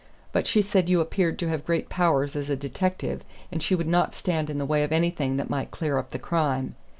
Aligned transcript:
But 0.31 0.47
she 0.47 0.63
said 0.63 0.89
you 0.89 0.99
appeared 0.99 1.37
to 1.37 1.49
have 1.49 1.63
great 1.63 1.87
powers 1.87 2.35
as 2.35 2.49
a 2.49 2.55
detective, 2.55 3.23
and 3.51 3.61
she 3.61 3.75
would 3.75 3.85
not 3.85 4.15
stand 4.15 4.49
in 4.49 4.57
the 4.57 4.65
way 4.65 4.81
of 4.83 4.91
anything 4.91 5.37
that 5.37 5.47
might 5.51 5.69
clear 5.69 5.99
up 5.99 6.09
the 6.09 6.17
crime. 6.17 6.73